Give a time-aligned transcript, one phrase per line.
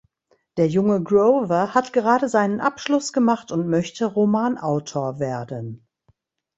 [0.57, 5.85] Der junge Grover hat gerade seinen Abschluss gemacht und möchte Romanautor werden.